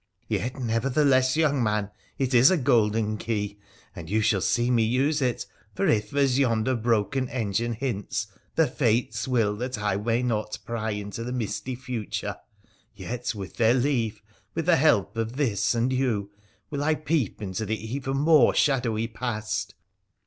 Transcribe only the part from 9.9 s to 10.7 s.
may not